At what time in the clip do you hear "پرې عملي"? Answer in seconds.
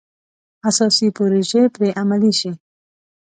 1.75-2.31